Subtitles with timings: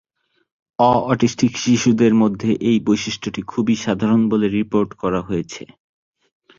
[0.79, 5.63] অ-অটিস্টিক শিশুদের মধ্যে এই বৈশিষ্ট্যটি খুবই সাধারণ বলে রিপোর্ট করা হয়েছে।